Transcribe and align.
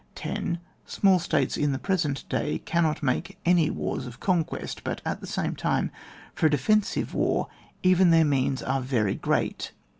10. 0.15 0.59
Small 0.87 1.19
states, 1.19 1.55
in 1.55 1.73
the 1.73 1.77
present 1.77 2.27
day, 2.27 2.57
cannot 2.65 3.03
make 3.03 3.37
any 3.45 3.69
wars 3.69 4.07
of 4.07 4.19
conquest; 4.19 4.83
but, 4.83 4.99
at 5.05 5.21
the 5.21 5.27
same 5.27 5.55
time, 5.55 5.91
for 6.33 6.47
a 6.47 6.49
defensive 6.49 7.13
war, 7.13 7.47
even 7.83 8.09
their 8.09 8.25
means 8.25 8.63
are 8.63 8.81
very 8.81 9.13
great. 9.13 9.73